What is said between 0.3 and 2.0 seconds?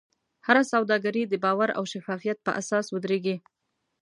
هره سوداګري د باور او